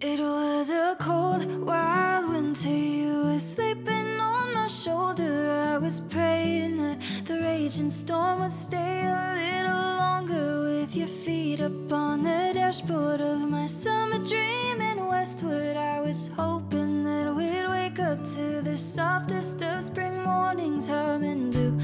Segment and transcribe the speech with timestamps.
[0.00, 2.68] It was a cold, wild winter.
[2.68, 5.50] You were sleeping on my shoulder.
[5.72, 10.80] I was praying that the raging storm would stay a little longer.
[10.80, 16.28] With your feet up on the dashboard of my summer dream in Westwood, I was
[16.28, 21.78] hoping that we'd wake up to the softest of spring mornings, humming do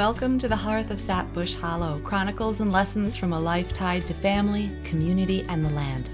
[0.00, 4.06] Welcome to the Hearth of Sap Bush Hollow Chronicles and Lessons from a Life Tied
[4.06, 6.08] to Family, Community, and the Land.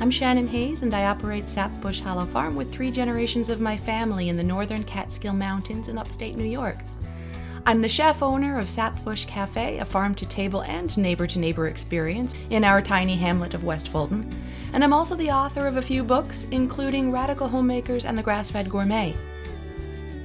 [0.00, 3.76] I'm Shannon Hayes, and I operate Sap Bush Hollow Farm with three generations of my
[3.76, 6.78] family in the northern Catskill Mountains in upstate New York.
[7.64, 11.38] I'm the chef owner of Sap Bush Cafe, a farm to table and neighbor to
[11.38, 14.28] neighbor experience in our tiny hamlet of West Fulton.
[14.72, 18.50] And I'm also the author of a few books, including Radical Homemakers and The Grass
[18.50, 19.14] Fed Gourmet.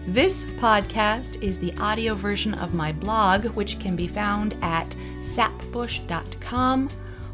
[0.07, 4.89] This podcast is the audio version of my blog, which can be found at
[5.21, 6.89] sapbush.com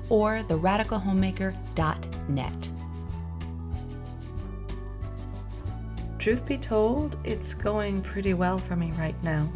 [0.10, 2.70] or theradicalhomemaker.net.
[6.20, 9.50] Truth be told, it's going pretty well for me right now.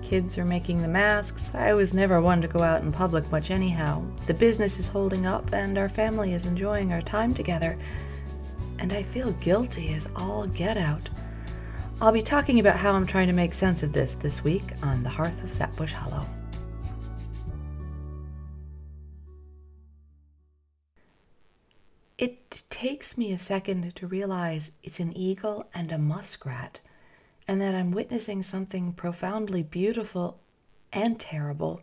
[0.00, 1.56] Kids are making the masks.
[1.56, 4.04] I was never one to go out in public much anyhow.
[4.28, 7.76] The business is holding up, and our family is enjoying our time together.
[8.78, 11.08] And I feel guilty as all get out.
[12.00, 15.02] I'll be talking about how I'm trying to make sense of this this week on
[15.02, 16.26] the Hearth of Sap Bush Hollow.
[22.18, 26.80] It takes me a second to realize it's an eagle and a muskrat,
[27.48, 30.38] and that I'm witnessing something profoundly beautiful
[30.92, 31.82] and terrible,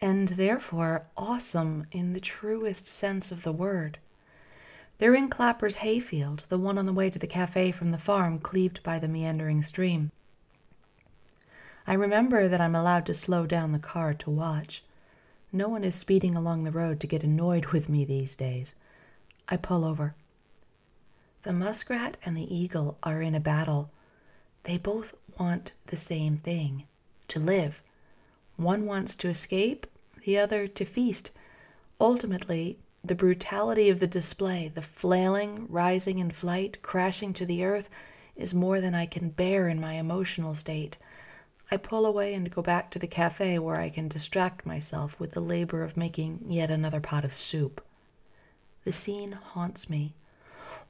[0.00, 3.98] and therefore awesome in the truest sense of the word.
[5.04, 8.38] They're in Clapper's hayfield, the one on the way to the cafe from the farm
[8.38, 10.10] cleaved by the meandering stream.
[11.86, 14.82] I remember that I'm allowed to slow down the car to watch.
[15.52, 18.74] No one is speeding along the road to get annoyed with me these days.
[19.46, 20.14] I pull over.
[21.42, 23.90] The muskrat and the eagle are in a battle.
[24.62, 26.84] They both want the same thing
[27.28, 27.82] to live.
[28.56, 29.86] One wants to escape,
[30.24, 31.30] the other to feast.
[32.00, 37.90] Ultimately, the brutality of the display, the flailing, rising in flight, crashing to the earth,
[38.34, 40.96] is more than I can bear in my emotional state.
[41.70, 45.32] I pull away and go back to the cafe where I can distract myself with
[45.32, 47.84] the labor of making yet another pot of soup.
[48.84, 50.14] The scene haunts me.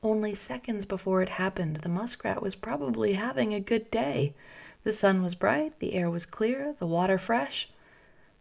[0.02, 4.34] Only seconds before it happened, the muskrat was probably having a good day.
[4.84, 7.70] The sun was bright, the air was clear, the water fresh.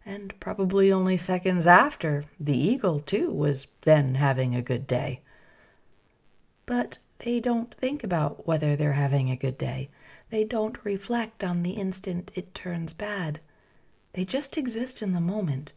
[0.06, 5.20] And probably only seconds after, the eagle, too, was then having a good day.
[6.66, 9.88] But they don't think about whether they're having a good day.
[10.30, 13.40] They don't reflect on the instant it turns bad.
[14.12, 15.72] They just exist in the moment.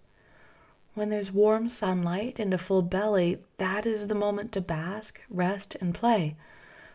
[0.93, 5.75] When there's warm sunlight and a full belly, that is the moment to bask, rest,
[5.79, 6.35] and play.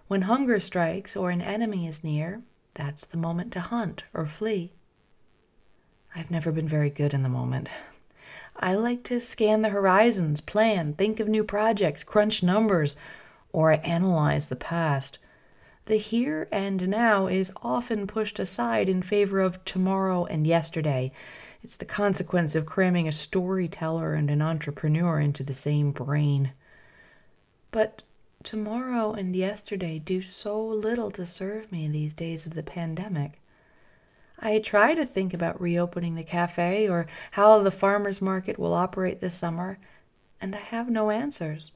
[0.09, 2.43] When hunger strikes or an enemy is near,
[2.75, 4.73] that's the moment to hunt or flee.
[6.15, 7.69] I've never been very good in the moment.
[8.57, 12.97] I like to scan the horizons, plan, think of new projects, crunch numbers,
[13.53, 15.19] or analyze the past.
[15.87, 21.13] The here and now is often pushed aside in favor of tomorrow and yesterday.
[21.65, 26.53] It's the consequence of cramming a storyteller and an entrepreneur into the same brain.
[27.71, 28.03] But
[28.43, 33.41] tomorrow and yesterday do so little to serve me these days of the pandemic.
[34.45, 39.21] I try to think about reopening the cafe or how the farmers market will operate
[39.21, 39.79] this summer,
[40.41, 41.71] and I have no answers.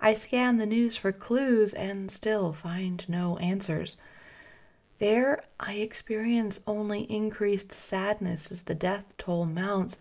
[0.00, 3.96] I scan the news for clues and still find no answers.
[5.00, 9.98] There I experience only increased sadness as the death toll mounts,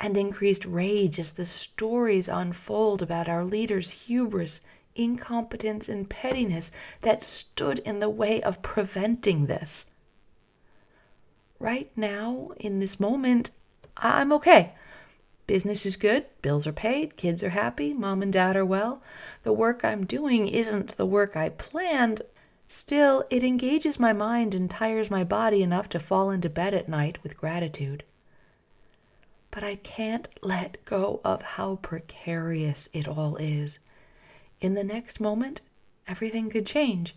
[0.00, 4.62] and increased rage as the stories unfold about our leaders' hubris,
[4.96, 6.72] incompetence, and pettiness
[7.02, 9.89] that stood in the way of preventing this.
[11.60, 13.50] Right now, in this moment,
[13.96, 14.72] I'm okay.
[15.46, 19.02] Business is good, bills are paid, kids are happy, mom and dad are well.
[19.42, 22.22] The work I'm doing isn't the work I planned.
[22.66, 26.88] Still, it engages my mind and tires my body enough to fall into bed at
[26.88, 28.04] night with gratitude.
[29.50, 33.80] But I can't let go of how precarious it all is.
[34.60, 35.60] In the next moment,
[36.06, 37.16] everything could change.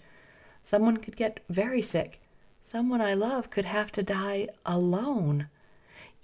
[0.64, 2.20] Someone could get very sick.
[2.66, 5.50] Someone I love could have to die alone.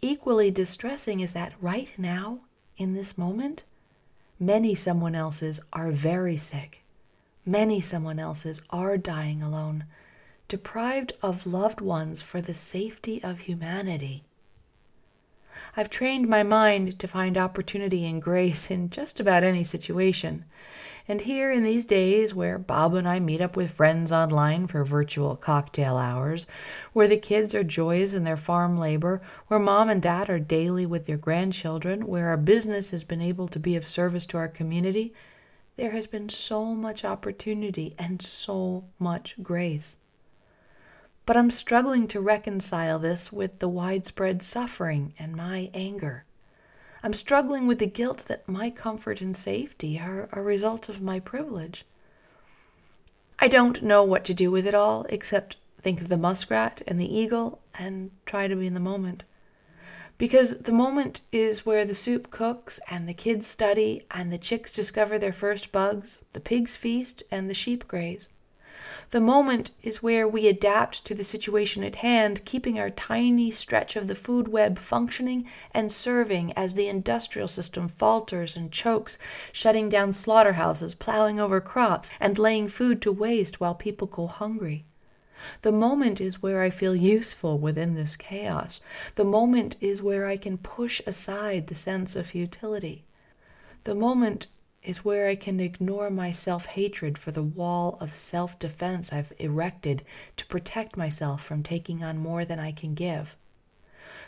[0.01, 2.39] Equally distressing is that right now,
[2.77, 3.65] in this moment,
[4.39, 6.81] many someone else's are very sick.
[7.45, 9.83] Many someone else's are dying alone,
[10.47, 14.23] deprived of loved ones for the safety of humanity.
[15.77, 20.45] I've trained my mind to find opportunity and grace in just about any situation.
[21.07, 24.83] And here in these days where Bob and I meet up with friends online for
[24.83, 26.45] virtual cocktail hours,
[26.93, 30.85] where the kids are joys in their farm labor, where mom and dad are daily
[30.85, 34.47] with their grandchildren, where our business has been able to be of service to our
[34.47, 35.13] community,
[35.77, 39.97] there has been so much opportunity and so much grace.
[41.29, 46.25] But I'm struggling to reconcile this with the widespread suffering and my anger.
[47.03, 51.19] I'm struggling with the guilt that my comfort and safety are a result of my
[51.19, 51.85] privilege.
[53.37, 56.99] I don't know what to do with it all except think of the muskrat and
[56.99, 59.21] the eagle and try to be in the moment.
[60.17, 64.73] Because the moment is where the soup cooks and the kids study and the chicks
[64.73, 68.29] discover their first bugs, the pigs feast and the sheep graze.
[69.11, 73.95] The moment is where we adapt to the situation at hand, keeping our tiny stretch
[73.95, 79.17] of the food web functioning and serving as the industrial system falters and chokes,
[79.51, 84.85] shutting down slaughterhouses, plowing over crops, and laying food to waste while people go hungry.
[85.63, 88.79] The moment is where I feel useful within this chaos.
[89.15, 93.05] The moment is where I can push aside the sense of futility.
[93.85, 94.45] The moment
[94.83, 99.33] is where I can ignore my self hatred for the wall of self defense I've
[99.37, 100.03] erected
[100.37, 103.35] to protect myself from taking on more than I can give.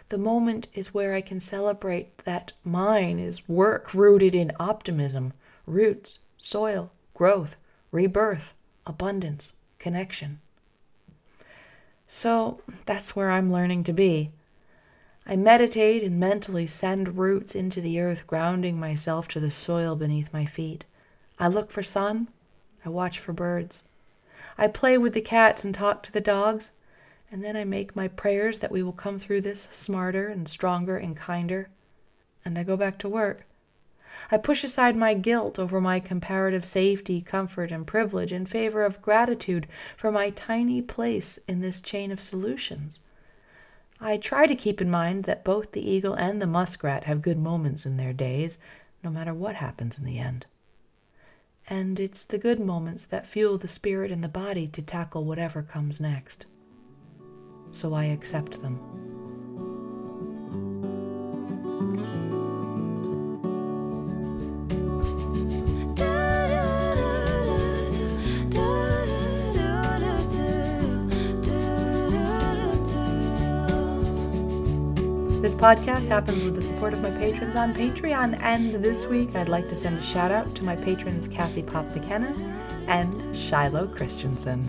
[0.10, 5.32] The moment is where I can celebrate that mine is work rooted in optimism,
[5.66, 7.56] roots, soil, growth,
[7.92, 8.54] rebirth,
[8.86, 10.42] abundance, connection.
[12.08, 14.32] So that's where I'm learning to be.
[15.26, 20.34] I meditate and mentally send roots into the earth, grounding myself to the soil beneath
[20.34, 20.86] my feet.
[21.40, 22.28] I look for sun.
[22.84, 23.84] I watch for birds.
[24.58, 26.72] I play with the cats and talk to the dogs.
[27.32, 30.98] And then I make my prayers that we will come through this smarter and stronger
[30.98, 31.70] and kinder.
[32.44, 33.46] And I go back to work.
[34.32, 39.02] I push aside my guilt over my comparative safety, comfort, and privilege in favor of
[39.02, 43.00] gratitude for my tiny place in this chain of solutions.
[44.04, 47.38] I try to keep in mind that both the eagle and the muskrat have good
[47.38, 48.58] moments in their days,
[49.04, 50.48] no matter what happens in the end.
[51.68, 55.62] And it's the good moments that fuel the spirit and the body to tackle whatever
[55.62, 56.48] comes next.
[57.72, 59.01] So I accept them.
[75.62, 79.70] Podcast happens with the support of my patrons on Patreon, and this week I'd like
[79.70, 82.34] to send a shout out to my patrons Kathy Pop McKenna
[82.88, 84.66] and Shiloh Christensen.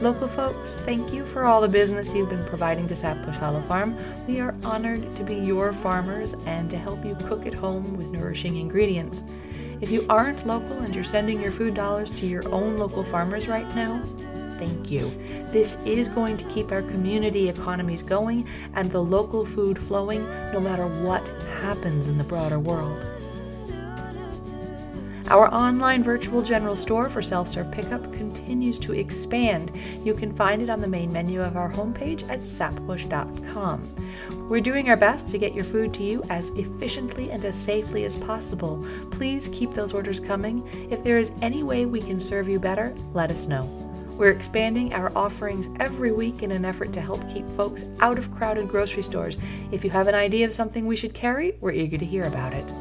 [0.00, 3.60] Local folks, thank you for all the business you've been providing to Sap Bush Hollow
[3.60, 3.94] Farm.
[4.26, 8.08] We are honored to be your farmers and to help you cook at home with
[8.08, 9.22] nourishing ingredients.
[9.82, 13.48] If you aren't local and you're sending your food dollars to your own local farmers
[13.48, 14.02] right now,
[14.58, 15.10] thank you.
[15.52, 20.60] This is going to keep our community economies going and the local food flowing no
[20.60, 21.22] matter what
[21.60, 23.00] happens in the broader world.
[25.28, 29.72] Our online virtual general store for self serve pickup continues to expand.
[30.04, 33.92] You can find it on the main menu of our homepage at sapbush.com.
[34.48, 38.04] We're doing our best to get your food to you as efficiently and as safely
[38.04, 38.86] as possible.
[39.10, 40.64] Please keep those orders coming.
[40.92, 43.85] If there is any way we can serve you better, let us know.
[44.16, 48.34] We're expanding our offerings every week in an effort to help keep folks out of
[48.34, 49.36] crowded grocery stores.
[49.72, 52.54] If you have an idea of something we should carry, we're eager to hear about
[52.54, 52.72] it.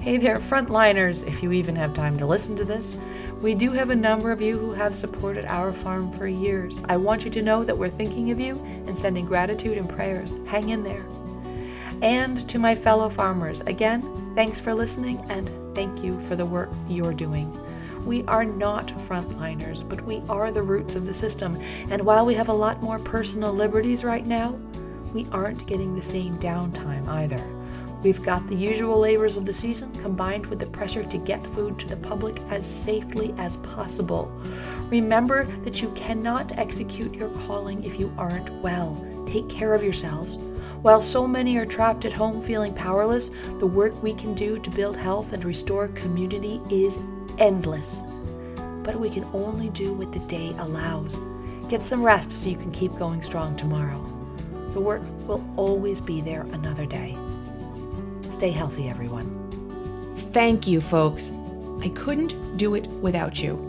[0.00, 2.96] Hey there, frontliners, if you even have time to listen to this.
[3.40, 6.76] We do have a number of you who have supported our farm for years.
[6.88, 8.56] I want you to know that we're thinking of you
[8.88, 10.34] and sending gratitude and prayers.
[10.46, 11.04] Hang in there.
[12.02, 14.02] And to my fellow farmers, again,
[14.34, 17.56] thanks for listening and thank you for the work you're doing.
[18.04, 21.60] We are not frontliners, but we are the roots of the system.
[21.90, 24.58] And while we have a lot more personal liberties right now,
[25.12, 27.44] we aren't getting the same downtime either.
[28.02, 31.78] We've got the usual labors of the season combined with the pressure to get food
[31.78, 34.32] to the public as safely as possible.
[34.88, 38.96] Remember that you cannot execute your calling if you aren't well.
[39.26, 40.38] Take care of yourselves.
[40.80, 44.70] While so many are trapped at home feeling powerless, the work we can do to
[44.70, 46.96] build health and restore community is
[47.40, 48.02] endless.
[48.84, 51.18] But we can only do what the day allows.
[51.68, 54.04] Get some rest so you can keep going strong tomorrow.
[54.72, 57.16] The work will always be there another day.
[58.30, 59.28] Stay healthy, everyone.
[60.32, 61.32] Thank you, folks.
[61.80, 63.66] I couldn't do it without you.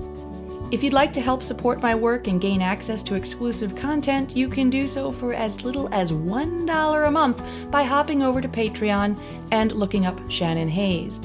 [0.71, 4.47] If you'd like to help support my work and gain access to exclusive content, you
[4.47, 9.19] can do so for as little as $1 a month by hopping over to Patreon
[9.51, 11.19] and looking up Shannon Hayes.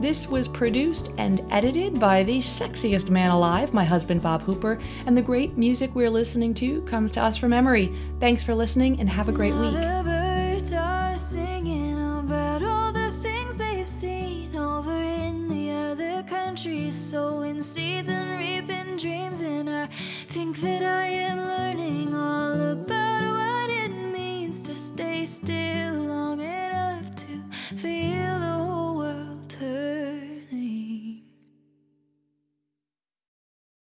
[0.00, 5.16] This was produced and edited by the sexiest man alive, my husband Bob Hooper, and
[5.16, 7.94] the great music we're listening to comes to us from memory.
[8.20, 10.03] Thanks for listening and have a great week.